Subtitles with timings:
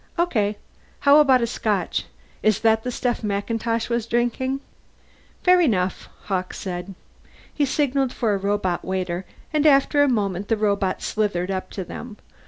[0.17, 0.57] "Okay.
[1.01, 2.05] How about Scotch
[2.41, 4.59] is that the stuff MacIntosh was drinking?"
[5.43, 6.95] "Fair enough," Hawkes said.
[7.53, 11.83] He signalled for a robot waiter, and after a moment the robot slithered up to
[11.83, 12.17] them.